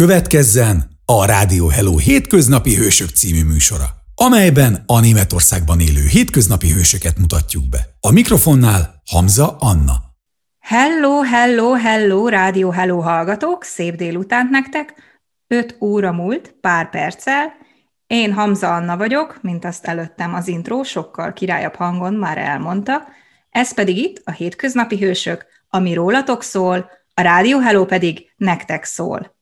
[0.00, 7.68] Következzen a Rádió Hello hétköznapi hősök című műsora, amelyben a Németországban élő hétköznapi hősöket mutatjuk
[7.68, 7.78] be.
[8.00, 9.92] A mikrofonnál Hamza Anna.
[10.58, 14.94] Hello, hello, hello, Rádió Hello hallgatók, szép délutánt nektek.
[15.46, 17.52] 5 óra múlt, pár perccel.
[18.06, 23.02] Én Hamza Anna vagyok, mint azt előttem az intro sokkal királyabb hangon már elmondta.
[23.50, 29.33] Ez pedig itt a Hétköznapi Hősök, ami rólatok szól, a Rádió Hello pedig nektek szól.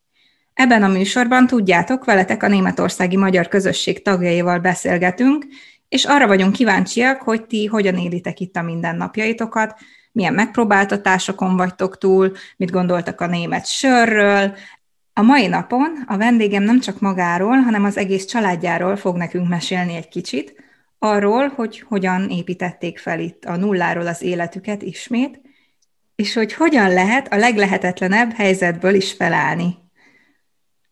[0.54, 5.46] Ebben a műsorban tudjátok, veletek a németországi magyar közösség tagjaival beszélgetünk,
[5.88, 9.74] és arra vagyunk kíváncsiak, hogy ti hogyan élitek itt a mindennapjaitokat,
[10.12, 14.56] milyen megpróbáltatásokon vagytok túl, mit gondoltak a német sörről.
[15.12, 19.94] A mai napon a vendégem nem csak magáról, hanem az egész családjáról fog nekünk mesélni
[19.94, 20.54] egy kicsit,
[20.98, 25.40] arról, hogy hogyan építették fel itt a nulláról az életüket ismét,
[26.14, 29.81] és hogy hogyan lehet a leglehetetlenebb helyzetből is felállni.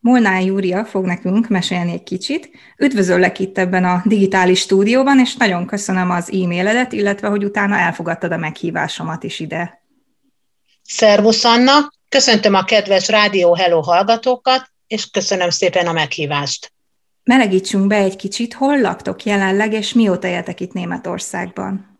[0.00, 2.50] Molnár Júria fog nekünk mesélni egy kicsit.
[2.78, 8.32] Üdvözöllek itt ebben a digitális stúdióban, és nagyon köszönöm az e-mailedet, illetve hogy utána elfogadtad
[8.32, 9.82] a meghívásomat is ide.
[10.82, 16.72] Szervusz Anna, köszöntöm a kedves Rádió Hello hallgatókat, és köszönöm szépen a meghívást.
[17.24, 21.98] Melegítsünk be egy kicsit, hol laktok jelenleg, és mióta éltek itt Németországban?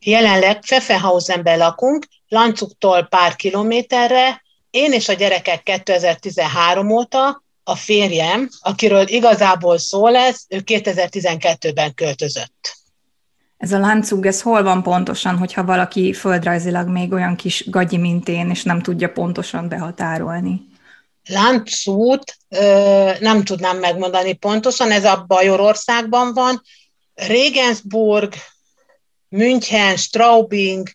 [0.00, 9.08] Jelenleg Pfeffenhausenben lakunk, Lancuktól pár kilométerre, én és a gyerekek 2013 óta, a férjem, akiről
[9.08, 12.76] igazából szó lesz, ő 2012-ben költözött.
[13.56, 18.28] Ez a láncug, ez hol van pontosan, hogyha valaki földrajzilag még olyan kis gagyi, mint
[18.28, 20.66] én, és nem tudja pontosan behatárolni?
[21.28, 22.36] Láncút
[23.20, 26.62] nem tudnám megmondani pontosan, ez a Bajorországban van.
[27.14, 28.34] Regensburg,
[29.28, 30.88] München, Straubing,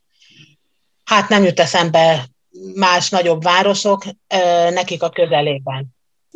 [1.03, 2.25] hát nem jut eszembe
[2.75, 4.03] más nagyobb városok
[4.73, 5.85] nekik a közelében.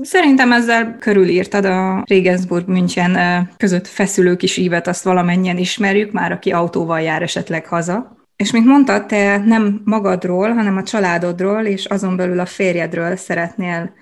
[0.02, 6.52] Szerintem ezzel körülírtad a Regensburg München között feszülő kis ívet, azt valamennyien ismerjük, már aki
[6.52, 8.16] autóval jár esetleg haza.
[8.36, 13.94] És mint mondtad, te nem magadról, hanem a családodról, és azon belül a férjedről szeretnél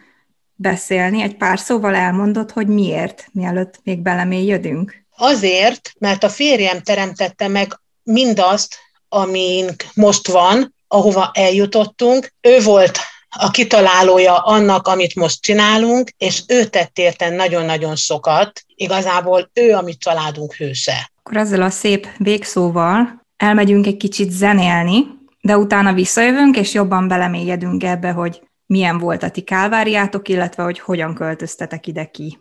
[0.56, 1.22] beszélni.
[1.22, 5.06] Egy pár szóval elmondod, hogy miért, mielőtt még belemélyedünk?
[5.18, 8.76] Azért, mert a férjem teremtette meg mindazt,
[9.10, 12.34] amink most van, ahova eljutottunk.
[12.42, 18.64] Ő volt a kitalálója annak, amit most csinálunk, és ő tett érten nagyon-nagyon sokat.
[18.76, 21.12] Igazából ő a mi családunk hőse.
[21.24, 25.06] Akkor ezzel a szép végszóval elmegyünk egy kicsit zenélni,
[25.42, 30.80] de utána visszajövünk, és jobban belemélyedünk ebbe, hogy milyen volt a ti kálváriátok, illetve hogy
[30.80, 32.40] hogyan költöztetek ide ki.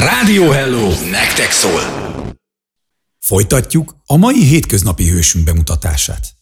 [0.00, 0.88] Rádió Hello!
[1.10, 1.80] Nektek szól!
[3.18, 6.39] Folytatjuk a mai hétköznapi hősünk bemutatását.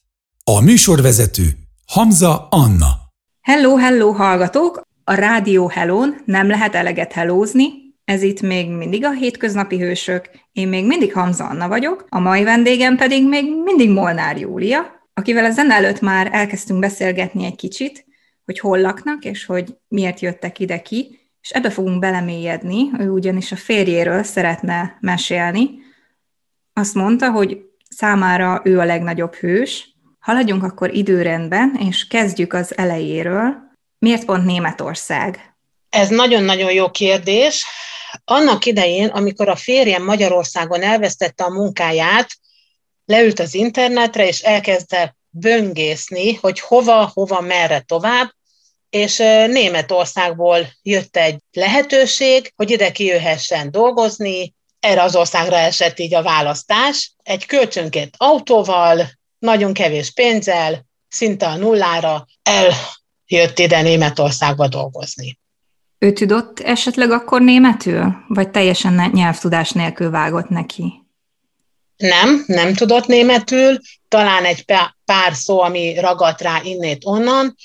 [0.51, 1.49] A műsorvezető
[1.87, 2.87] Hamza Anna.
[3.41, 4.83] Hello, hello, hallgatók!
[5.05, 7.71] A Rádió Hellón nem lehet eleget hellózni,
[8.05, 12.43] ez itt még mindig a hétköznapi hősök, én még mindig Hamza Anna vagyok, a mai
[12.43, 18.05] vendégem pedig még mindig Molnár Júlia, akivel a zene előtt már elkezdtünk beszélgetni egy kicsit,
[18.45, 23.53] hogy hol laknak, és hogy miért jöttek ide ki, és ebbe fogunk belemélyedni, ő ugyanis
[23.53, 25.71] a férjéről szeretne mesélni.
[26.73, 29.97] Azt mondta, hogy számára ő a legnagyobb hős,
[30.29, 33.55] Haladjunk akkor időrendben, és kezdjük az elejéről.
[33.99, 35.57] Miért pont Németország?
[35.89, 37.65] Ez nagyon-nagyon jó kérdés.
[38.25, 42.29] Annak idején, amikor a férjem Magyarországon elvesztette a munkáját,
[43.05, 48.31] leült az internetre, és elkezdte böngészni, hogy hova, hova, merre tovább,
[48.91, 49.17] és
[49.47, 57.13] Németországból jött egy lehetőség, hogy ide kijöhessen dolgozni, erre az országra esett így a választás.
[57.23, 65.39] Egy kölcsönkét autóval, nagyon kevés pénzzel, szinte a nullára eljött ide Németországba dolgozni.
[65.99, 70.93] Ő tudott esetleg akkor németül, vagy teljesen nyelvtudás nélkül vágott neki?
[71.97, 73.79] Nem, nem tudott németül,
[74.09, 74.65] talán egy
[75.05, 77.57] pár szó, ami ragadt rá innét onnan,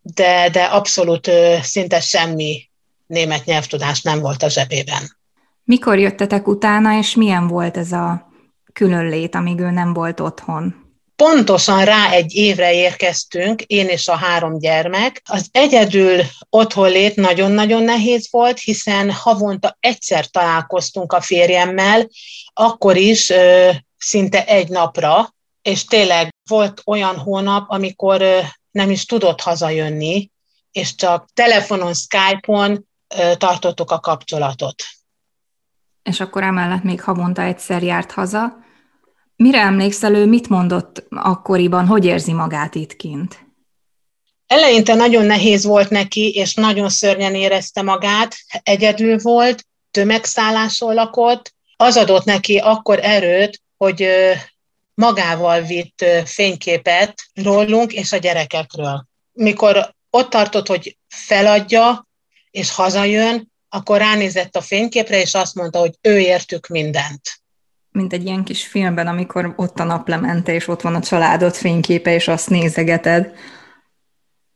[0.00, 1.30] de, de abszolút
[1.62, 2.70] szinte semmi
[3.06, 5.16] német nyelvtudás nem volt a zsebében.
[5.64, 8.30] Mikor jöttetek utána, és milyen volt ez a
[8.72, 10.85] különlét, amíg ő nem volt otthon?
[11.16, 15.22] Pontosan rá egy évre érkeztünk, én és a három gyermek.
[15.24, 22.08] Az egyedül otthonlét nagyon-nagyon nehéz volt, hiszen havonta egyszer találkoztunk a férjemmel,
[22.52, 28.40] akkor is ö, szinte egy napra, és tényleg volt olyan hónap, amikor ö,
[28.70, 30.30] nem is tudott hazajönni,
[30.72, 32.86] és csak telefonon, Skype-on
[33.16, 34.82] ö, tartottuk a kapcsolatot.
[36.02, 38.64] És akkor emellett még havonta egyszer járt haza.
[39.36, 43.44] Mire emlékszel ő, mit mondott akkoriban, hogy érzi magát itt kint?
[44.46, 51.54] Eleinte nagyon nehéz volt neki, és nagyon szörnyen érezte magát, egyedül volt, tömegszálláson lakott.
[51.76, 54.08] Az adott neki akkor erőt, hogy
[54.94, 59.06] magával vitt fényképet rólunk és a gyerekekről.
[59.32, 62.06] Mikor ott tartott, hogy feladja
[62.50, 67.20] és hazajön, akkor ránézett a fényképre, és azt mondta, hogy ő értük mindent.
[67.96, 72.14] Mint egy ilyen kis filmben, amikor ott a naplemente, és ott van a családod fényképe,
[72.14, 73.32] és azt nézegeted.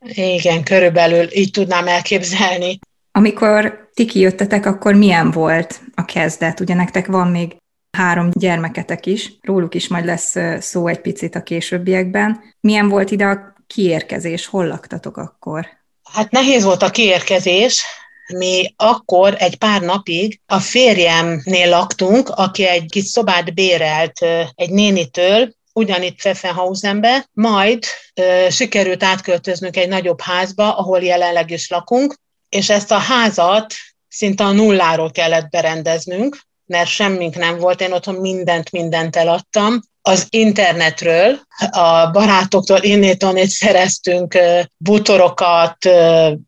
[0.05, 2.79] Igen, körülbelül így tudnám elképzelni.
[3.11, 6.59] Amikor ti kijöttetek, akkor milyen volt a kezdet?
[6.59, 7.55] Ugye nektek van még
[7.97, 12.39] három gyermeketek is, róluk is majd lesz szó egy picit a későbbiekben.
[12.59, 14.45] Milyen volt ide a kiérkezés?
[14.45, 15.67] Hol laktatok akkor?
[16.13, 17.83] Hát nehéz volt a kiérkezés.
[18.27, 24.19] Mi akkor egy pár napig a férjemnél laktunk, aki egy kis szobát bérelt
[24.55, 27.83] egy nénitől, ugyanitt Pfeffenhausenbe, majd
[28.13, 32.15] ö, sikerült átköltöznünk egy nagyobb házba, ahol jelenleg is lakunk,
[32.49, 33.73] és ezt a házat
[34.07, 39.81] szinte a nulláról kellett berendeznünk, mert semmink nem volt, én otthon mindent, mindent eladtam.
[40.01, 41.39] Az internetről,
[41.71, 44.37] a barátoktól innét szereztünk
[44.77, 45.77] butorokat,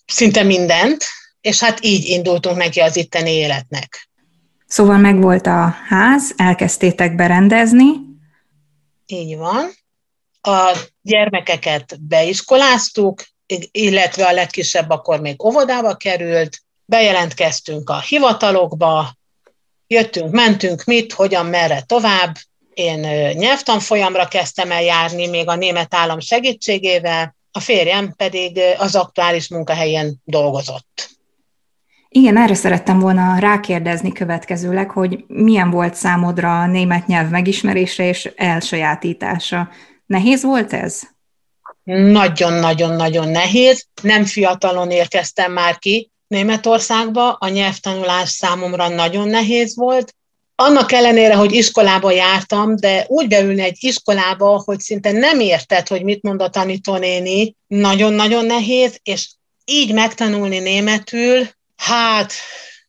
[0.06, 1.06] szinte mindent,
[1.44, 4.10] és hát így indultunk neki az itteni életnek.
[4.66, 7.86] Szóval megvolt a ház, elkezdtétek berendezni.
[9.06, 9.72] Így van.
[10.42, 13.24] A gyermekeket beiskoláztuk,
[13.72, 19.16] illetve a legkisebb akkor még óvodába került, bejelentkeztünk a hivatalokba,
[19.88, 22.36] jöttünk, mentünk, mit, hogyan, merre tovább.
[22.74, 23.00] Én
[23.38, 30.22] nyelvtanfolyamra kezdtem el járni, még a német állam segítségével, a férjem pedig az aktuális munkahelyén
[30.24, 31.13] dolgozott.
[32.16, 38.32] Igen, erre szerettem volna rákérdezni következőleg, hogy milyen volt számodra a német nyelv megismerése és
[38.36, 39.70] elsajátítása.
[40.06, 41.02] Nehéz volt ez?
[41.84, 43.88] Nagyon-nagyon-nagyon nehéz.
[44.02, 50.16] Nem fiatalon érkeztem már ki, Németországba, a nyelvtanulás számomra nagyon nehéz volt.
[50.56, 56.04] Annak ellenére, hogy iskolába jártam, de úgy beülni egy iskolába, hogy szinte nem érted, hogy
[56.04, 59.30] mit mond a tanítónéni, nagyon-nagyon nehéz, és
[59.66, 61.48] így megtanulni németül,
[61.86, 62.34] hát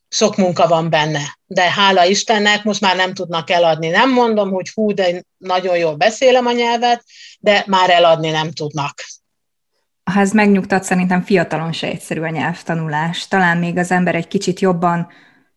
[0.08, 1.38] sok munka van benne.
[1.46, 3.88] De hála Istennek most már nem tudnak eladni.
[3.88, 7.04] Nem mondom, hogy hú, de nagyon jól beszélem a nyelvet,
[7.38, 8.94] de már eladni nem tudnak.
[10.10, 13.28] Ha ez megnyugtat, szerintem fiatalon se egyszerű a nyelvtanulás.
[13.28, 15.08] Talán még az ember egy kicsit jobban,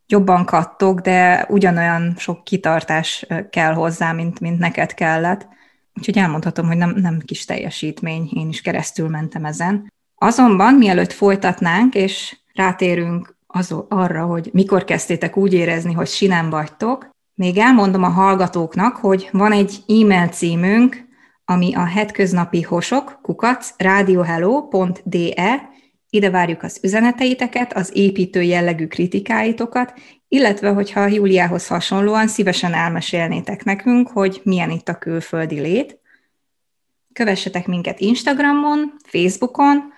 [0.07, 5.47] jobban kattog, de ugyanolyan sok kitartás kell hozzá, mint, mint neked kellett.
[5.93, 9.93] Úgyhogy elmondhatom, hogy nem, nem kis teljesítmény, én is keresztül mentem ezen.
[10.15, 17.09] Azonban, mielőtt folytatnánk, és rátérünk az, arra, hogy mikor kezdtétek úgy érezni, hogy sinem vagytok,
[17.33, 21.05] még elmondom a hallgatóknak, hogy van egy e-mail címünk,
[21.45, 25.69] ami a hetköznapi hosok, kukac, radiohello.de,
[26.09, 29.93] ide várjuk az üzeneteiteket, az építő jellegű kritikáitokat,
[30.27, 35.99] illetve, hogyha Júliához hasonlóan szívesen elmesélnétek nekünk, hogy milyen itt a külföldi lét.
[37.13, 39.93] Kövessetek minket Instagramon, Facebookon,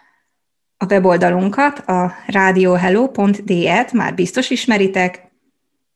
[0.82, 5.28] a weboldalunkat, a radiohello.de-t már biztos ismeritek,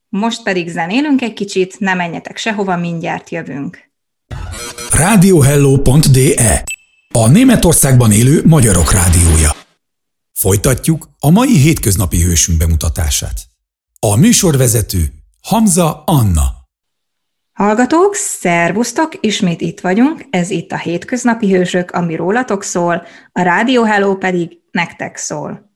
[0.10, 3.92] most pedig zenélünk egy kicsit, ne menjetek sehova, mindjárt jövünk
[4.94, 6.64] radiohello.de
[7.14, 9.56] A Németországban élő magyarok rádiója.
[10.32, 13.42] Folytatjuk a mai hétköznapi hősünk bemutatását.
[14.00, 16.63] A műsorvezető Hamza Anna.
[17.54, 23.84] Hallgatók, szervusztok, ismét itt vagyunk, ez itt a Hétköznapi Hősök, ami rólatok szól, a Rádió
[23.84, 25.72] Hello pedig nektek szól.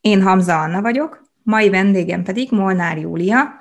[0.00, 3.54] Én Hamza Anna vagyok, mai vendégem pedig Molnár Júlia,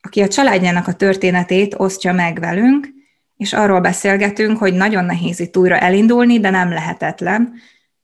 [0.00, 2.88] aki a családjának a történetét osztja meg velünk,
[3.36, 7.52] és arról beszélgetünk, hogy nagyon nehéz itt újra elindulni, de nem lehetetlen.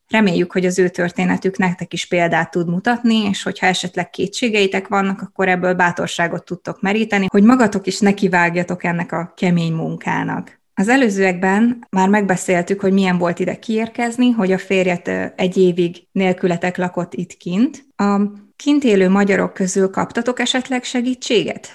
[0.08, 5.20] Reméljük, hogy az ő történetük nektek is példát tud mutatni, és hogyha esetleg kétségeitek vannak,
[5.20, 10.60] akkor ebből bátorságot tudtok meríteni, hogy magatok is nekivágjatok ennek a kemény munkának.
[10.74, 16.76] Az előzőekben már megbeszéltük, hogy milyen volt ide kiérkezni, hogy a férjet egy évig nélkületek
[16.76, 17.84] lakott itt kint.
[17.96, 18.20] A
[18.56, 21.68] kint élő magyarok közül kaptatok esetleg segítséget?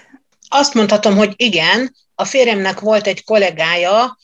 [0.48, 4.18] Azt mondhatom, hogy igen, a férjemnek volt egy kollégája,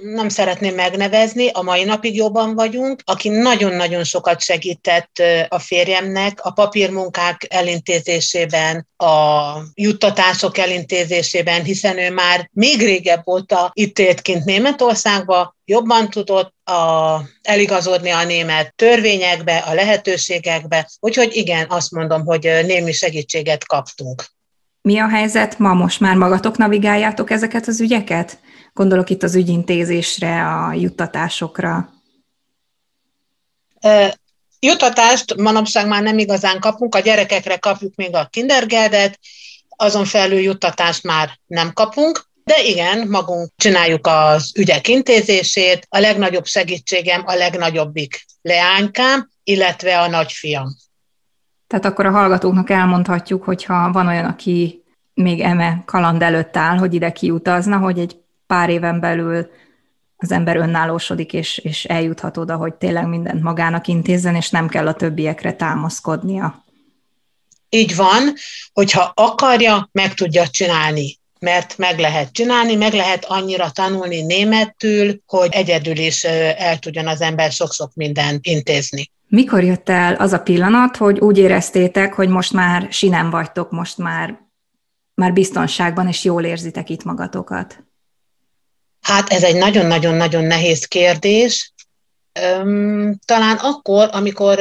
[0.00, 6.50] nem szeretném megnevezni, a mai napig jobban vagyunk, aki nagyon-nagyon sokat segített a férjemnek a
[6.50, 15.56] papírmunkák elintézésében, a juttatások elintézésében, hiszen ő már még régebb óta itt élt kint Németországba,
[15.64, 22.92] jobban tudott a, eligazodni a német törvényekbe, a lehetőségekbe, úgyhogy igen, azt mondom, hogy némi
[22.92, 24.24] segítséget kaptunk.
[24.82, 25.74] Mi a helyzet ma?
[25.74, 28.38] Most már magatok navigáljátok ezeket az ügyeket?
[28.74, 31.92] Gondolok itt az ügyintézésre, a juttatásokra.
[34.60, 39.18] Jutatást manapság már nem igazán kapunk, a gyerekekre kapjuk még a kindergeldet,
[39.68, 46.46] azon felül juttatást már nem kapunk, de igen, magunk csináljuk az ügyek intézését, a legnagyobb
[46.46, 50.76] segítségem a legnagyobbik leánykám, illetve a nagyfiam.
[51.66, 54.82] Tehát akkor a hallgatóknak elmondhatjuk, hogyha van olyan, aki
[55.14, 59.50] még eme kaland előtt áll, hogy ide kiutazna, hogy egy pár éven belül
[60.16, 64.86] az ember önállósodik, és, és eljuthat oda, hogy tényleg mindent magának intézzen, és nem kell
[64.86, 66.64] a többiekre támaszkodnia.
[67.68, 68.32] Így van,
[68.72, 75.48] hogyha akarja, meg tudja csinálni mert meg lehet csinálni, meg lehet annyira tanulni németül, hogy
[75.50, 79.10] egyedül is el tudjon az ember sok-sok mindent intézni.
[79.28, 83.98] Mikor jött el az a pillanat, hogy úgy éreztétek, hogy most már sinem vagytok, most
[83.98, 84.38] már,
[85.14, 87.83] már biztonságban, és jól érzitek itt magatokat?
[89.04, 91.72] Hát ez egy nagyon-nagyon-nagyon nehéz kérdés.
[93.24, 94.58] Talán akkor, amikor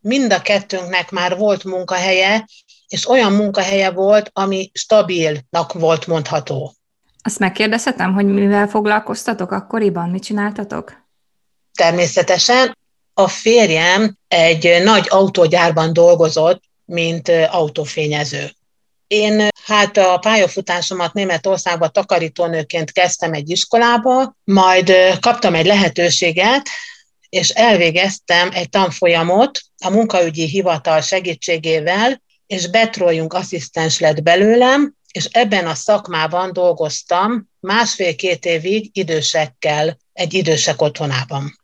[0.00, 2.48] mind a kettőnknek már volt munkahelye,
[2.88, 6.74] és olyan munkahelye volt, ami stabilnak volt mondható.
[7.22, 10.10] Azt megkérdezhetem, hogy mivel foglalkoztatok akkoriban?
[10.10, 11.06] Mit csináltatok?
[11.74, 12.76] Természetesen.
[13.14, 18.50] A férjem egy nagy autógyárban dolgozott, mint autófényező.
[19.08, 26.68] Én hát a pályafutásomat Németországban takarítónőként kezdtem egy iskolába, majd kaptam egy lehetőséget,
[27.28, 35.66] és elvégeztem egy tanfolyamot a munkaügyi hivatal segítségével, és betrójunk asszisztens lett belőlem, és ebben
[35.66, 41.58] a szakmában dolgoztam másfél-két évig idősekkel egy idősek otthonában.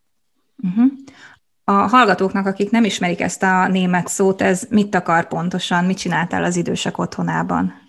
[0.63, 1.04] Uh-huh.
[1.65, 6.45] A hallgatóknak, akik nem ismerik ezt a német szót, ez mit akar pontosan, mit csináltál
[6.45, 7.83] az idősek otthonában?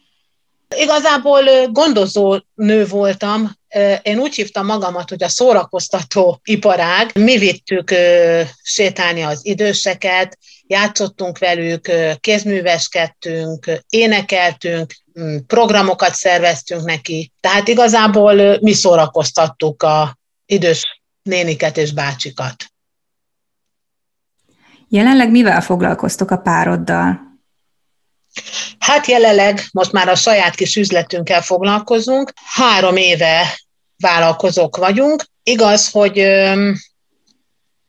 [0.76, 3.52] Igazából gondozó nő voltam.
[4.02, 7.12] Én úgy hívtam magamat, hogy a szórakoztató iparág.
[7.14, 7.94] Mi vittük
[8.62, 14.94] sétálni az időseket, játszottunk velük, kézműveskedtünk, énekeltünk,
[15.48, 17.32] programokat szerveztünk neki.
[17.40, 22.56] Tehát igazából mi szórakoztattuk a idős néniket és bácsikat.
[24.96, 27.20] Jelenleg mivel foglalkoztok a pároddal?
[28.80, 32.34] Hát jelenleg most már a saját kis üzletünkkel foglalkozunk.
[32.54, 33.60] Három éve
[33.98, 35.26] vállalkozók vagyunk.
[35.44, 36.24] Igaz, hogy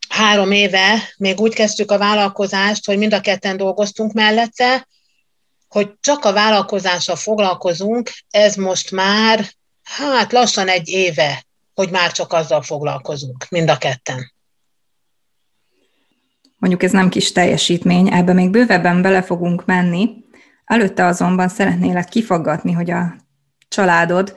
[0.08, 4.88] három éve még úgy kezdtük a vállalkozást, hogy mind a ketten dolgoztunk mellette,
[5.68, 9.48] hogy csak a vállalkozással foglalkozunk, ez most már,
[9.82, 14.34] hát lassan egy éve, hogy már csak azzal foglalkozunk, mind a ketten.
[16.56, 20.24] Mondjuk ez nem kis teljesítmény, ebbe még bővebben bele fogunk menni.
[20.64, 23.16] Előtte azonban szeretnélek kifaggatni, hogy a
[23.68, 24.36] családod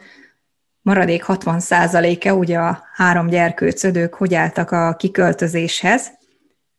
[0.82, 6.12] maradék 60%-e, ugye a három gyerkőcödők, hogy álltak a kiköltözéshez.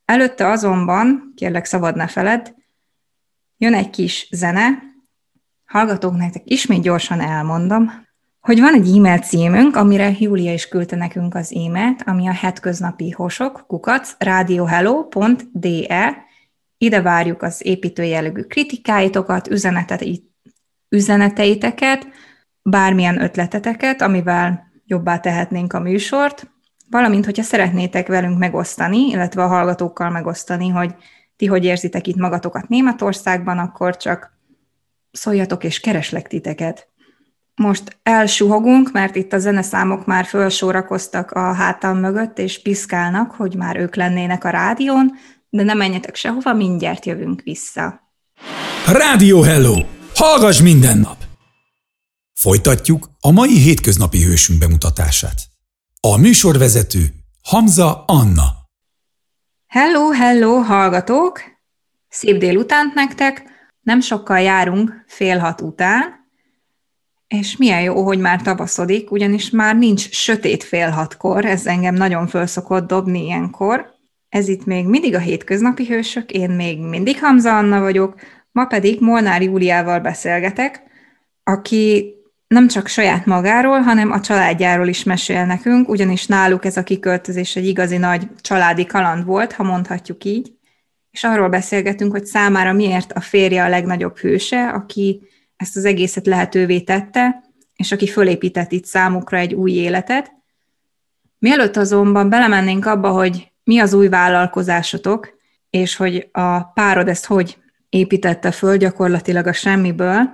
[0.04, 2.54] Előtte azonban, kérlek szabad ne feled,
[3.56, 4.68] jön egy kis zene,
[5.64, 8.08] hallgatók nektek ismét gyorsan elmondom,
[8.40, 13.10] hogy van egy e-mail címünk, amire Júlia is küldte nekünk az e-mailt, ami a hetköznapi
[13.10, 16.16] hosok, kukac, radiohello.de,
[16.78, 19.48] ide várjuk az építőjellegű kritikáitokat,
[20.88, 22.08] üzeneteiteket,
[22.62, 26.50] bármilyen ötleteteket, amivel jobbá tehetnénk a műsort,
[26.90, 30.94] valamint, hogyha szeretnétek velünk megosztani, illetve a hallgatókkal megosztani, hogy
[31.36, 34.38] ti hogy érzitek itt magatokat Németországban, akkor csak
[35.10, 36.88] szóljatok és kereslek titeket.
[37.60, 43.76] Most elsuhogunk, mert itt a zeneszámok már fölsorakoztak a hátam mögött, és piszkálnak, hogy már
[43.76, 45.12] ők lennének a rádión,
[45.48, 48.00] de ne menjetek sehova, mindjárt jövünk vissza.
[48.86, 49.74] Rádió Hello!
[50.14, 51.16] Hallgass minden nap!
[52.34, 55.40] Folytatjuk a mai hétköznapi hősünk bemutatását.
[56.00, 57.04] A műsorvezető
[57.42, 58.48] Hamza Anna.
[59.66, 61.40] Hello, hello, hallgatók!
[62.08, 63.42] Szép délutánt nektek!
[63.80, 66.19] Nem sokkal járunk fél hat után,
[67.38, 72.26] és milyen jó, hogy már tavaszodik, ugyanis már nincs sötét fél hatkor, ez engem nagyon
[72.26, 73.94] fölszokott dobni ilyenkor.
[74.28, 78.14] Ez itt még mindig a hétköznapi hősök, én még mindig Hamza Anna vagyok,
[78.52, 80.82] ma pedig Molnár Júliával beszélgetek,
[81.44, 82.14] aki
[82.46, 87.56] nem csak saját magáról, hanem a családjáról is mesél nekünk, ugyanis náluk ez a kiköltözés
[87.56, 90.52] egy igazi nagy családi kaland volt, ha mondhatjuk így,
[91.10, 95.28] és arról beszélgetünk, hogy számára miért a férje a legnagyobb hőse, aki
[95.60, 97.42] ezt az egészet lehetővé tette,
[97.76, 100.32] és aki fölépített itt számukra egy új életet.
[101.38, 105.38] Mielőtt azonban belemennénk abba, hogy mi az új vállalkozásotok,
[105.70, 110.30] és hogy a párod ezt hogy építette föl gyakorlatilag a semmiből,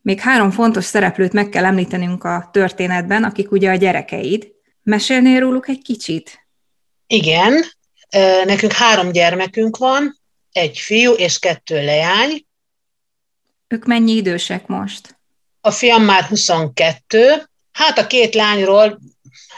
[0.00, 4.48] még három fontos szereplőt meg kell említenünk a történetben, akik ugye a gyerekeid.
[4.82, 6.48] Mesélnél róluk egy kicsit?
[7.06, 7.64] Igen.
[8.44, 10.18] Nekünk három gyermekünk van,
[10.52, 12.46] egy fiú és kettő leány.
[13.68, 15.18] Ők mennyi idősek most?
[15.60, 18.98] A fiam már 22, hát a két lányról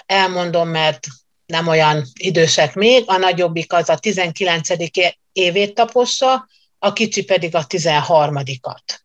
[0.07, 1.07] elmondom, mert
[1.47, 4.69] nem olyan idősek még, a nagyobbik az a 19.
[5.33, 6.49] évét tapossa,
[6.79, 8.99] a kicsi pedig a 13-at.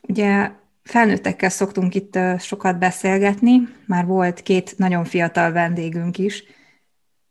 [0.00, 0.50] Ugye
[0.82, 6.44] felnőttekkel szoktunk itt sokat beszélgetni, már volt két nagyon fiatal vendégünk is,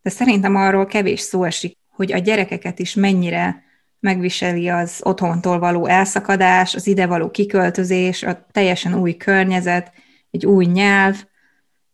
[0.01, 3.63] de szerintem arról kevés szó esik, hogy a gyerekeket is mennyire
[4.01, 9.91] megviseli az otthontól való elszakadás, az ide való kiköltözés, a teljesen új környezet,
[10.31, 11.23] egy új nyelv.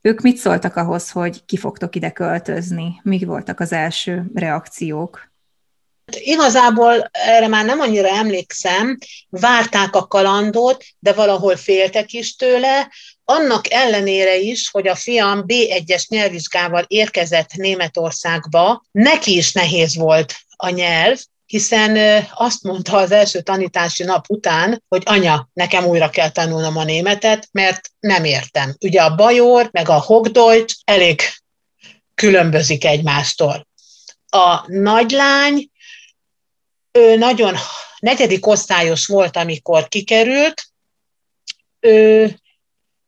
[0.02, 3.00] Ők mit szóltak ahhoz, hogy ki fogtok ide költözni?
[3.04, 5.32] Mik voltak az első reakciók?
[6.20, 8.98] Igazából erre már nem annyira emlékszem,
[9.30, 12.92] várták a kalandot, de valahol féltek is tőle,
[13.24, 20.70] annak ellenére is, hogy a fiam B1-es nyelvvizsgával érkezett Németországba, neki is nehéz volt a
[20.70, 26.77] nyelv, hiszen azt mondta az első tanítási nap után, hogy anya, nekem újra kell tanulnom
[26.77, 28.75] a németet, mert nem értem.
[28.80, 31.22] Ugye a bajor, meg a hogdojt elég
[32.16, 33.68] különbözik egymástól.
[34.30, 35.70] A nagylány,
[36.92, 37.56] ő nagyon
[38.00, 40.68] negyedik osztályos volt, amikor kikerült,
[41.80, 42.36] ő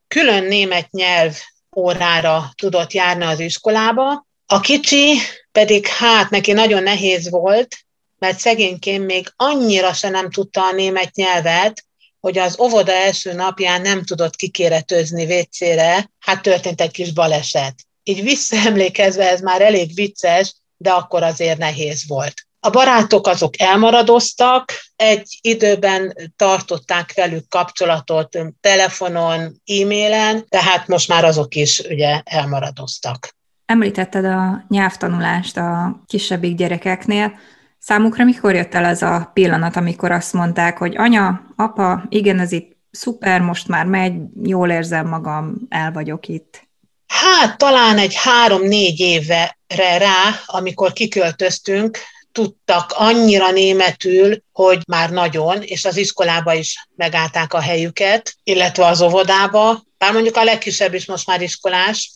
[0.07, 1.37] külön német nyelv
[1.75, 5.17] órára tudott járni az iskolába, a kicsi
[5.51, 7.77] pedig hát neki nagyon nehéz volt,
[8.19, 11.83] mert szegényként még annyira se nem tudta a német nyelvet,
[12.19, 17.75] hogy az óvoda első napján nem tudott kikéretőzni vécére, hát történt egy kis baleset.
[18.03, 22.33] Így visszaemlékezve ez már elég vicces, de akkor azért nehéz volt.
[22.59, 31.55] A barátok azok elmaradoztak, egy időben tartották velük kapcsolatot telefonon, e-mailen, tehát most már azok
[31.55, 33.35] is ugye elmaradoztak.
[33.65, 37.39] Említetted a nyelvtanulást a kisebbik gyerekeknél.
[37.89, 42.51] Számukra mikor jött el az a pillanat, amikor azt mondták, hogy anya, apa, igen, ez
[42.51, 46.67] itt szuper, most már megy, jól érzem magam, el vagyok itt?
[47.07, 49.57] Hát talán egy három-négy évre
[49.97, 51.97] rá, amikor kiköltöztünk,
[52.31, 59.01] tudtak annyira németül, hogy már nagyon, és az iskolába is megállták a helyüket, illetve az
[59.01, 62.11] óvodába, bár mondjuk a legkisebb is most már iskolás,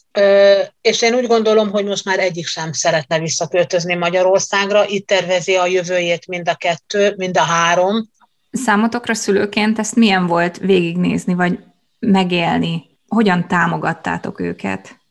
[0.81, 5.65] és én úgy gondolom, hogy most már egyik sem szeretne visszaköltözni Magyarországra, itt tervezi a
[5.65, 8.09] jövőjét mind a kettő, mind a három.
[8.51, 11.59] Számotokra szülőként ezt milyen volt végignézni, vagy
[11.99, 12.83] megélni?
[13.07, 15.01] Hogyan támogattátok őket?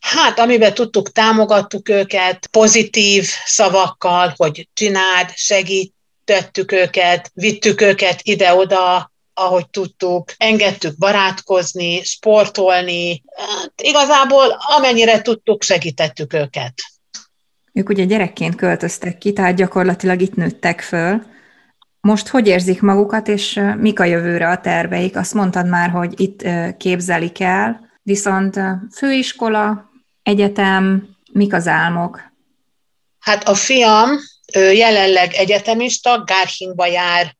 [0.00, 9.68] Hát, amiben tudtuk, támogattuk őket pozitív szavakkal, hogy csináld, segítettük őket, vittük őket ide-oda, ahogy
[9.70, 16.74] tudtuk, engedtük barátkozni, sportolni, hát igazából amennyire tudtuk, segítettük őket.
[17.72, 21.22] Ők ugye gyerekként költöztek ki, tehát gyakorlatilag itt nőttek föl.
[22.00, 25.16] Most hogy érzik magukat, és mik a jövőre a terveik?
[25.16, 26.42] Azt mondtad már, hogy itt
[26.76, 28.60] képzelik el, viszont
[28.96, 29.90] főiskola,
[30.22, 32.20] egyetem, mik az álmok?
[33.18, 34.10] Hát a fiam
[34.54, 37.35] ő jelenleg egyetemista, Garchingba jár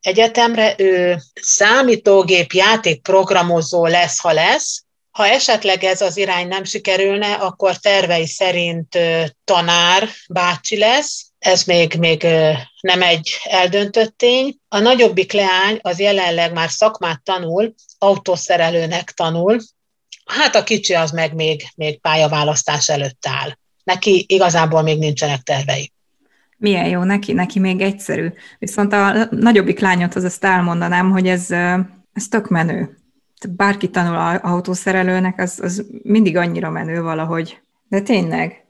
[0.00, 4.82] egyetemre, ő számítógép játékprogramozó lesz, ha lesz.
[5.10, 8.98] Ha esetleg ez az irány nem sikerülne, akkor tervei szerint
[9.44, 12.22] tanár bácsi lesz, ez még, még
[12.80, 14.56] nem egy eldöntött tény.
[14.68, 19.58] A nagyobbik leány az jelenleg már szakmát tanul, autószerelőnek tanul,
[20.28, 23.56] Hát a kicsi az meg még, még pályaválasztás előtt áll.
[23.84, 25.92] Neki igazából még nincsenek tervei.
[26.58, 28.32] Milyen jó, neki, neki még egyszerű.
[28.58, 31.50] Viszont a nagyobbik lányodhoz azt elmondanám, hogy ez,
[32.12, 32.98] ez tök menő.
[33.48, 37.60] Bárki tanul autószerelőnek, az, az mindig annyira menő valahogy.
[37.88, 38.68] De tényleg,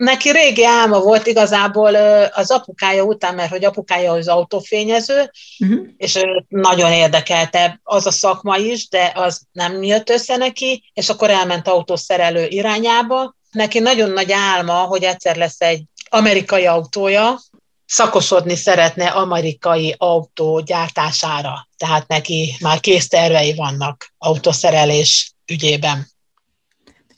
[0.00, 1.94] neki régi álma volt igazából
[2.34, 5.86] az apukája után, mert hogy apukája az autófényező, uh-huh.
[5.96, 11.30] és nagyon érdekelte az a szakma is, de az nem jött össze neki, és akkor
[11.30, 13.34] elment autószerelő irányába.
[13.50, 17.40] Neki nagyon nagy álma, hogy egyszer lesz egy amerikai autója,
[17.86, 26.06] szakosodni szeretne amerikai autó gyártására, tehát neki már kész tervei vannak autószerelés ügyében.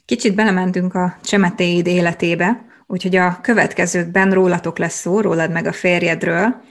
[0.05, 6.63] Kicsit belementünk a csemetéid életébe, Úgyhogy a következőkben rólatok lesz szó, rólad meg a férjedről,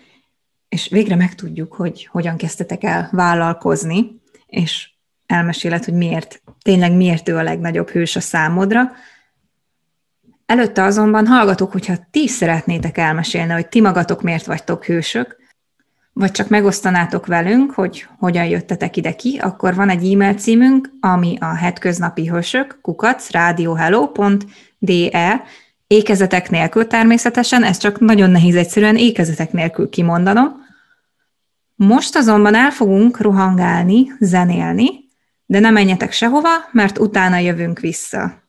[0.70, 4.90] és végre megtudjuk, hogy hogyan kezdtetek el vállalkozni, és
[5.26, 8.92] elmeséled, hogy miért, tényleg miért ő a legnagyobb hős a számodra.
[10.52, 15.38] Előtte azonban hallgatok, hogyha ti szeretnétek elmesélni, hogy ti magatok miért vagytok hősök,
[16.14, 21.38] vagy csak megosztanátok velünk, hogy hogyan jöttetek ide ki, akkor van egy e-mail címünk, ami
[21.40, 25.44] a hetköznapi hősök, kukac, radiohello.de,
[25.88, 30.66] Ékezetek nélkül természetesen, ez csak nagyon nehéz egyszerűen ékezetek nélkül kimondanom.
[31.76, 34.90] Most azonban el fogunk rohangálni, zenélni,
[35.46, 38.41] de ne menjetek sehova, mert utána jövünk vissza.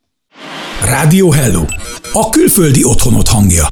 [0.85, 1.65] Rádió Hello!
[2.13, 3.67] A külföldi otthonot hangja.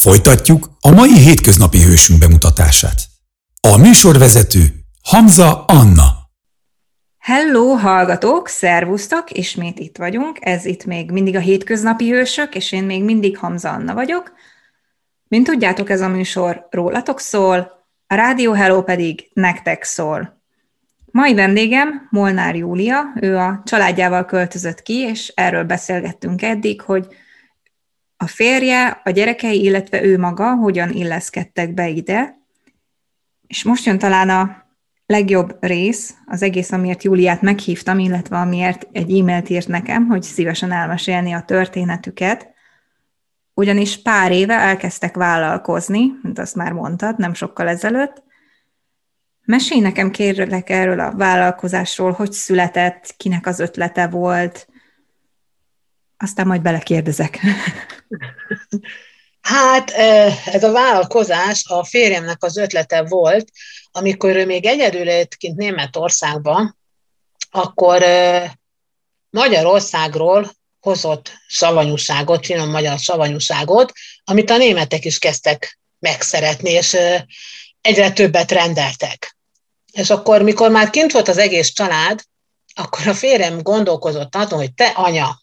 [0.00, 3.00] Folytatjuk a mai hétköznapi hősünk bemutatását.
[3.60, 6.04] A műsorvezető Hamza Anna.
[7.18, 10.38] Hello, hallgatók, szervusztok, ismét itt vagyunk.
[10.40, 14.32] Ez itt még mindig a hétköznapi hősök, és én még mindig Hamza Anna vagyok.
[15.28, 20.37] Mint tudjátok, ez a műsor rólatok szól, a Rádió Hello pedig nektek szól.
[21.10, 27.06] Mai vendégem Molnár Júlia, ő a családjával költözött ki, és erről beszélgettünk eddig, hogy
[28.16, 32.38] a férje, a gyerekei, illetve ő maga hogyan illeszkedtek be ide.
[33.46, 34.66] És most jön talán a
[35.06, 40.72] legjobb rész, az egész, amiért Júliát meghívtam, illetve amiért egy e-mailt írt nekem, hogy szívesen
[40.72, 42.48] elmesélni a történetüket,
[43.54, 48.22] ugyanis pár éve elkezdtek vállalkozni, mint azt már mondtad, nem sokkal ezelőtt.
[49.48, 54.68] Mesélj nekem kérlek erről a vállalkozásról, hogy született, kinek az ötlete volt,
[56.16, 57.38] aztán majd belekérdezek.
[59.40, 59.90] Hát
[60.44, 63.50] ez a vállalkozás a férjemnek az ötlete volt,
[63.90, 66.78] amikor ő még egyedül élt kint Németországban,
[67.50, 68.04] akkor
[69.30, 73.92] Magyarországról hozott savanyúságot, finom magyar savanyúságot,
[74.24, 76.96] amit a németek is kezdtek megszeretni, és
[77.80, 79.37] egyre többet rendeltek.
[79.98, 82.22] És akkor, mikor már kint volt az egész család,
[82.74, 85.42] akkor a férjem gondolkozott azon, hogy te anya,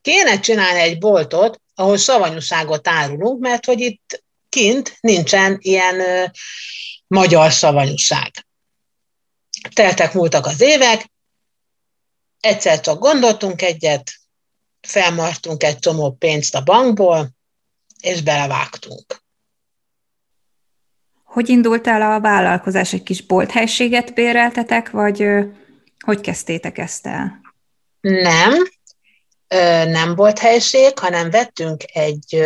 [0.00, 6.24] kéne csinálni egy boltot, ahol savanyúságot árulunk, mert hogy itt kint nincsen ilyen ö,
[7.06, 8.46] magyar savanyúság.
[9.74, 11.10] Teltek múltak az évek,
[12.40, 14.12] egyszer csak gondoltunk egyet,
[14.80, 17.30] felmartunk egy csomó pénzt a bankból,
[18.00, 19.22] és belevágtunk.
[21.38, 22.92] Hogy indult el a vállalkozás?
[22.92, 25.26] Egy kis bolthelységet béreltetek, vagy
[26.04, 27.40] hogy kezdtétek ezt el?
[28.00, 28.52] Nem,
[29.86, 32.42] nem volt helység, hanem vettünk egy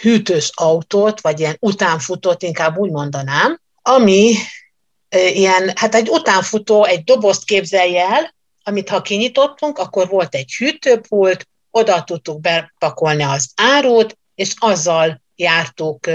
[0.00, 4.34] hűtős autót, vagy ilyen utánfutót, inkább úgy mondanám, ami
[5.08, 11.48] ilyen, hát egy utánfutó, egy dobozt képzelje el, amit ha kinyitottunk, akkor volt egy hűtőpult,
[11.70, 16.06] oda tudtuk bepakolni az árut, és azzal jártuk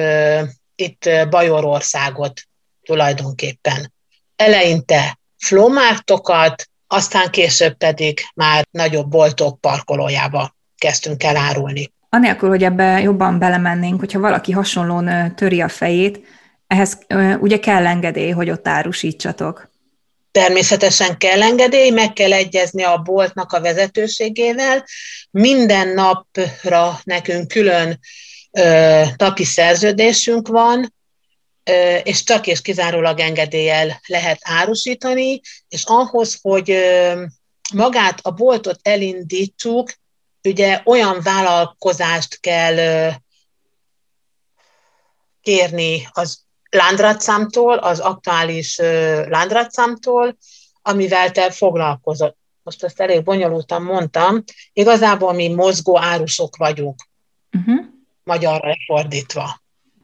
[0.77, 2.41] itt Bajorországot
[2.83, 3.93] tulajdonképpen.
[4.35, 11.91] Eleinte flomártokat, aztán később pedig már nagyobb boltok parkolójába kezdtünk el árulni.
[12.09, 16.19] Anélkül, hogy ebbe jobban belemennénk, hogyha valaki hasonlón töri a fejét,
[16.67, 16.97] ehhez
[17.39, 19.69] ugye kell engedély, hogy ott árusítsatok.
[20.31, 24.85] Természetesen kell engedély, meg kell egyezni a boltnak a vezetőségével.
[25.31, 27.99] Minden napra nekünk külön
[29.17, 30.93] napi szerződésünk van,
[32.03, 36.77] és csak és kizárólag engedéllyel lehet árusítani, és ahhoz, hogy
[37.73, 39.93] magát a boltot elindítsuk,
[40.43, 43.11] ugye olyan vállalkozást kell
[45.41, 48.77] kérni az Landratszámtól, az aktuális
[49.27, 50.37] Landratszámtól,
[50.81, 52.37] amivel te foglalkozott.
[52.63, 54.43] Most ezt elég bonyolultan mondtam.
[54.73, 57.07] Igazából mi mozgó árusok vagyunk,
[57.51, 57.85] uh-huh.
[58.27, 59.61] Magyarra fordítva.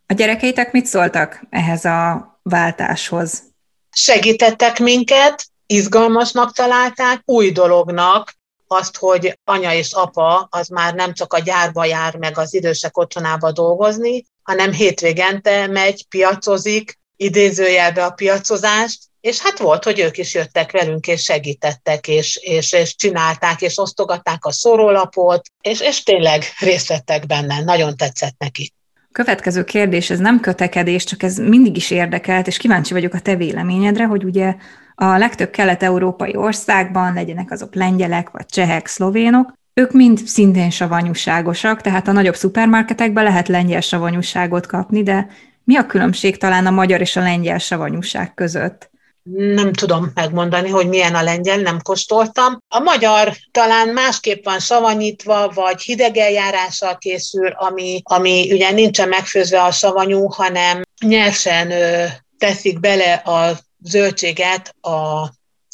[0.07, 3.43] A gyerekeitek mit szóltak ehhez a váltáshoz?
[3.91, 8.33] Segítettek minket, izgalmasnak találták, új dolognak,
[8.67, 12.97] azt, hogy anya és apa az már nem csak a gyárba jár meg az idősek
[12.97, 20.33] otthonába dolgozni, hanem hétvégente megy, piacozik, idézőjelbe a piacozást, és hát volt, hogy ők is
[20.33, 26.43] jöttek velünk, és segítettek, és, és, és csinálták, és osztogatták a szórólapot, és, és tényleg
[26.59, 28.73] részt vettek benne, nagyon tetszett neki.
[29.11, 33.35] Következő kérdés, ez nem kötekedés, csak ez mindig is érdekelt, és kíváncsi vagyok a te
[33.35, 34.55] véleményedre, hogy ugye
[34.95, 42.07] a legtöbb kelet-európai országban, legyenek azok lengyelek, vagy csehek, szlovénok, ők mind szintén savanyúságosak, tehát
[42.07, 45.27] a nagyobb szupermarketekben lehet lengyel savanyúságot kapni, de
[45.63, 48.91] mi a különbség talán a magyar és a lengyel savanyúság között?
[49.31, 52.57] Nem tudom megmondani, hogy milyen a lengyel, nem kóstoltam.
[52.67, 59.71] A magyar talán másképp van savanyítva, vagy hidegeljárással készül, ami, ami ugye nincsen megfőzve a
[59.71, 62.05] savanyú, hanem nyersen ö,
[62.37, 65.29] teszik bele a zöldséget a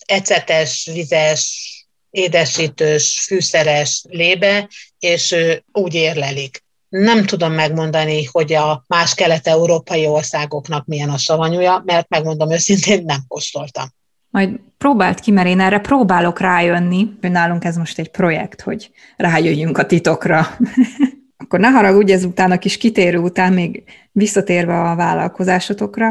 [0.06, 1.70] ecetes, vizes,
[2.10, 5.36] édesítős, fűszeres lébe, és
[5.72, 6.64] úgy érlelik.
[6.90, 13.20] Nem tudom megmondani, hogy a más kelet-európai országoknak milyen a savanyúja, mert megmondom őszintén, nem
[13.28, 13.88] kóstoltam.
[14.30, 18.92] Majd próbált ki, mert én erre próbálok rájönni, hogy nálunk ez most egy projekt, hogy
[19.18, 20.48] rájöjjünk a titokra.
[21.44, 26.08] Akkor ne haragudj ezután a kis kitérő után, még visszatérve a vállalkozásotokra.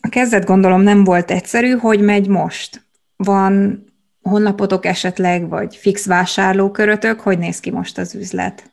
[0.00, 2.86] A kezdet gondolom nem volt egyszerű, hogy megy most.
[3.16, 3.84] Van
[4.22, 8.71] honlapotok esetleg, vagy fix vásárlókörötök, hogy néz ki most az üzlet?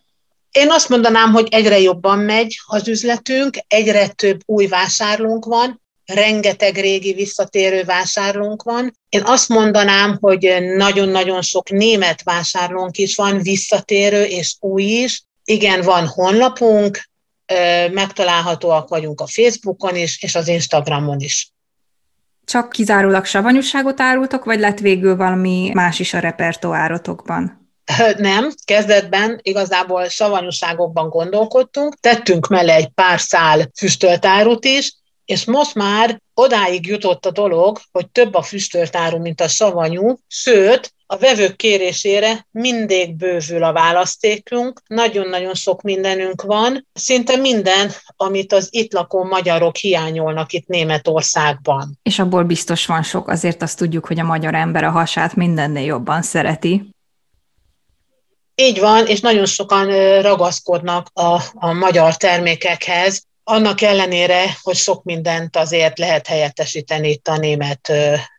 [0.51, 6.75] Én azt mondanám, hogy egyre jobban megy az üzletünk, egyre több új vásárlónk van, rengeteg
[6.75, 8.93] régi visszatérő vásárlónk van.
[9.09, 15.23] Én azt mondanám, hogy nagyon-nagyon sok német vásárlónk is van, visszatérő és új is.
[15.43, 17.09] Igen, van honlapunk,
[17.91, 21.51] megtalálhatóak vagyunk a Facebookon is, és az Instagramon is.
[22.45, 27.58] Csak kizárólag savanyúságot árultok, vagy lett végül valami más is a repertoárotokban?
[28.17, 34.93] Nem, kezdetben igazából savanyúságokban gondolkodtunk, tettünk mellé egy pár szál füstöltárut is,
[35.25, 40.93] és most már odáig jutott a dolog, hogy több a füstöltáru, mint a savanyú, sőt,
[41.11, 48.67] a vevők kérésére mindig bővül a választékunk, nagyon-nagyon sok mindenünk van, szinte minden, amit az
[48.71, 51.99] itt lakó magyarok hiányolnak itt Németországban.
[52.03, 55.85] És abból biztos van sok, azért azt tudjuk, hogy a magyar ember a hasát mindennél
[55.85, 56.89] jobban szereti.
[58.61, 59.87] Így van, és nagyon sokan
[60.21, 67.37] ragaszkodnak a, a magyar termékekhez, annak ellenére, hogy sok mindent azért lehet helyettesíteni itt a
[67.37, 67.91] német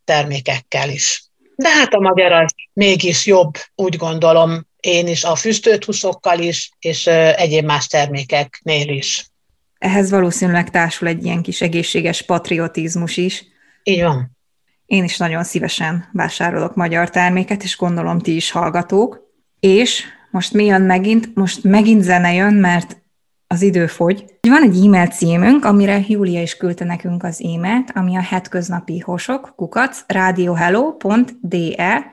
[0.04, 1.24] termékekkel is.
[1.56, 6.70] De hát a magyar az mégis jobb, úgy gondolom, én is a füstölt húsokkal is,
[6.78, 7.06] és
[7.36, 9.26] egyéb más termékeknél is.
[9.78, 13.44] Ehhez valószínűleg társul egy ilyen kis egészséges patriotizmus is.
[13.82, 14.36] Így van.
[14.86, 19.28] Én is nagyon szívesen vásárolok magyar terméket, és gondolom ti is hallgatók.
[19.60, 21.34] És most mi jön megint?
[21.34, 23.02] Most megint zene jön, mert
[23.46, 24.24] az idő fogy.
[24.40, 29.52] Van egy e-mail címünk, amire Júlia is küldte nekünk az e-mailt, ami a hetköznapi hosok,
[29.56, 32.04] kukac, radiohello.de,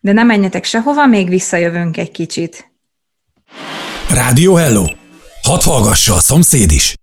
[0.00, 2.72] de nem menjetek sehova, még visszajövünk egy kicsit.
[4.10, 4.84] Rádió Hello!
[5.42, 6.94] Hadd hallgassa a szomszéd is!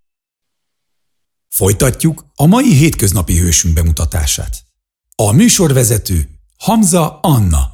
[1.49, 4.57] Folytatjuk a mai hétköznapi hősünk bemutatását.
[5.15, 7.72] A műsorvezető Hamza Anna.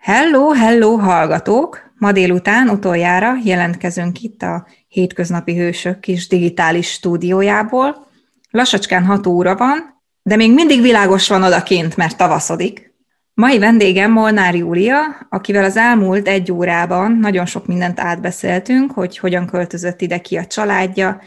[0.00, 1.92] Hello, hello, hallgatók!
[1.98, 8.06] Ma délután utoljára jelentkezünk itt a Hétköznapi Hősök kis digitális stúdiójából.
[8.50, 12.94] Lassacskán 6 óra van, de még mindig világos van odakint, mert tavaszodik.
[13.34, 19.46] Mai vendégem Molnár Júlia, akivel az elmúlt egy órában nagyon sok mindent átbeszéltünk, hogy hogyan
[19.46, 21.20] költözött ide ki a családja,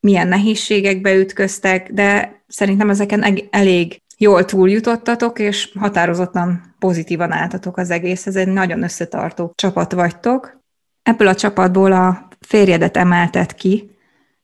[0.00, 8.26] milyen nehézségekbe ütköztek, de szerintem ezeken elég jól túljutottatok, és határozottan pozitívan álltatok az egész.
[8.26, 10.60] Ez egy nagyon összetartó csapat vagytok.
[11.02, 13.90] Ebből a csapatból a férjedet emeltet ki,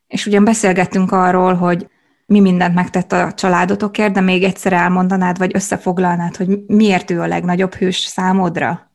[0.07, 1.89] és ugyan beszélgettünk arról, hogy
[2.27, 7.27] mi mindent megtett a családotokért, de még egyszer elmondanád, vagy összefoglalnád, hogy miért ő a
[7.27, 8.93] legnagyobb hős számodra?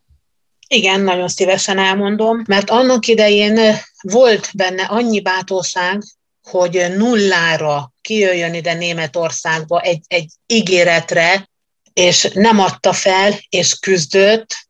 [0.68, 3.60] Igen, nagyon szívesen elmondom, mert annak idején
[4.02, 6.02] volt benne annyi bátorság,
[6.50, 11.49] hogy nullára kijöjjön ide Németországba egy, egy ígéretre,
[11.94, 14.68] és nem adta fel, és küzdött,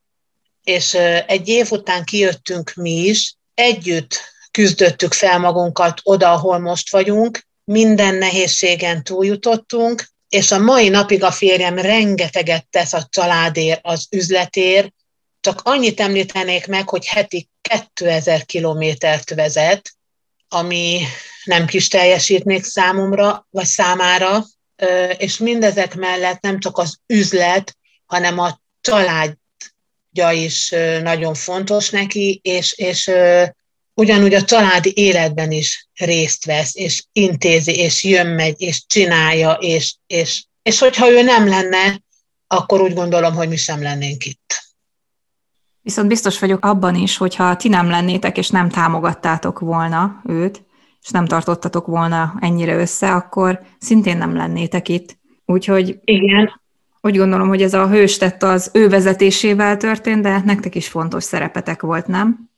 [0.63, 0.93] és
[1.27, 8.15] egy év után kijöttünk mi is, együtt küzdöttük fel magunkat oda, ahol most vagyunk, minden
[8.15, 14.93] nehézségen túljutottunk, és a mai napig a férjem rengeteget tesz a családért, az üzletért,
[15.39, 19.91] csak annyit említenék meg, hogy heti 2000 kilométert vezet,
[20.47, 21.01] ami
[21.43, 24.45] nem kis teljesítmény számomra, vagy számára,
[25.17, 30.69] és mindezek mellett nem csak az üzlet, hanem a családja is
[31.01, 33.11] nagyon fontos neki, és, és
[33.93, 39.95] ugyanúgy a családi életben is részt vesz, és intézi, és jön, megy, és csinálja, és,
[40.07, 42.01] és, és hogyha ő nem lenne,
[42.47, 44.67] akkor úgy gondolom, hogy mi sem lennénk itt.
[45.81, 50.63] Viszont biztos vagyok abban is, hogyha ti nem lennétek, és nem támogattátok volna őt,
[51.03, 55.17] és nem tartottatok volna ennyire össze, akkor szintén nem lennétek itt.
[55.45, 56.61] Úgyhogy Igen.
[57.01, 61.81] úgy gondolom, hogy ez a hőstett az ő vezetésével történt, de nektek is fontos szerepetek
[61.81, 62.49] volt, nem?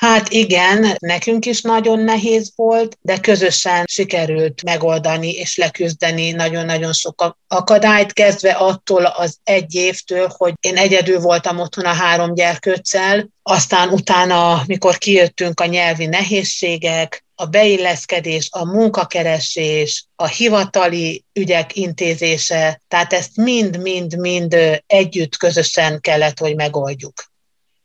[0.00, 7.36] Hát igen, nekünk is nagyon nehéz volt, de közösen sikerült megoldani és leküzdeni nagyon-nagyon sok
[7.48, 13.88] akadályt, kezdve attól az egy évtől, hogy én egyedül voltam otthon a három gyerkőccel, aztán
[13.88, 23.12] utána, mikor kijöttünk a nyelvi nehézségek, a beilleszkedés, a munkakeresés, a hivatali ügyek intézése, tehát
[23.12, 27.12] ezt mind-mind-mind együtt közösen kellett, hogy megoldjuk.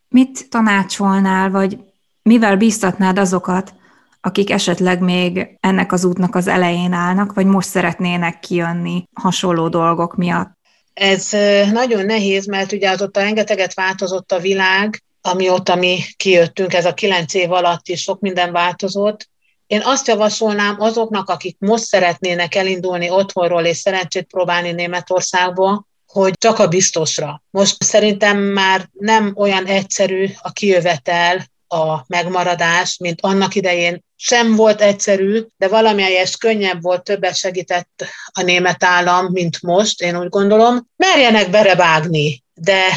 [0.08, 1.78] Mit tanácsolnál, vagy
[2.22, 3.74] mivel bíztatnád azokat,
[4.22, 10.16] akik esetleg még ennek az útnak az elején állnak, vagy most szeretnének kijönni hasonló dolgok
[10.16, 10.52] miatt?
[10.94, 11.30] Ez
[11.72, 17.34] nagyon nehéz, mert ugye ott rengeteget változott a világ, amióta mi kijöttünk, ez a kilenc
[17.34, 19.30] év alatt is sok minden változott.
[19.68, 26.60] Én azt javasolnám azoknak, akik most szeretnének elindulni otthonról és szerencsét próbálni Németországba, hogy csak
[26.60, 27.44] a biztosra.
[27.50, 34.82] Most szerintem már nem olyan egyszerű a kijövetel, a megmaradás, mint annak idején sem volt
[34.82, 40.90] egyszerű, de valamelyes könnyebb volt, többet segített a német állam, mint most, én úgy gondolom.
[40.96, 42.88] Merjenek berebágni, de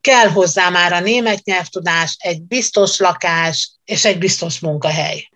[0.00, 5.29] kell hozzá már a német nyelvtudás, egy biztos lakás és egy biztos munkahely.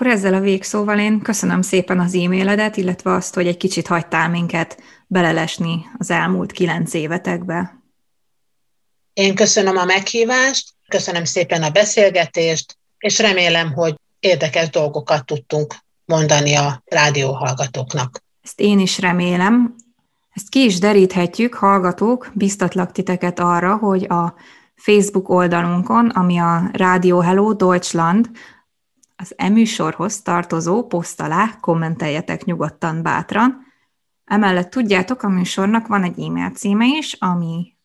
[0.00, 4.28] Akkor ezzel a végszóval én köszönöm szépen az e-mailedet, illetve azt, hogy egy kicsit hagytál
[4.28, 7.82] minket belelesni az elmúlt kilenc évetekbe.
[9.12, 16.54] Én köszönöm a meghívást, köszönöm szépen a beszélgetést, és remélem, hogy érdekes dolgokat tudtunk mondani
[16.54, 18.22] a rádióhallgatóknak.
[18.42, 19.74] Ezt én is remélem.
[20.32, 24.34] Ezt ki is deríthetjük, hallgatók, biztatlak titeket arra, hogy a
[24.76, 28.30] Facebook oldalunkon, ami a Rádió Hello Deutschland,
[29.20, 33.66] az eműsorhoz tartozó poszt alá kommenteljetek nyugodtan bátran.
[34.24, 37.76] Emellett tudjátok, a műsornak van egy e-mail címe is, ami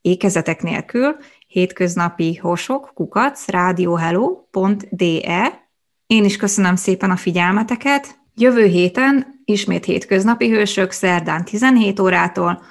[0.00, 1.16] ékezetek nélkül
[1.46, 5.68] hétköznapi hosok, kukac, radiohello.de.
[6.06, 8.18] Én is köszönöm szépen a figyelmeteket.
[8.34, 12.62] Jövő héten ismét hétköznapi hősök, szerdán 17 órától.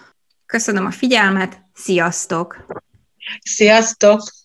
[0.46, 2.66] Köszönöm a figyelmet, sziasztok!
[3.42, 4.39] Sziasztok!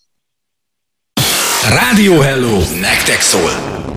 [1.69, 2.57] Rádió Hello!
[2.81, 3.94] Nektek szól!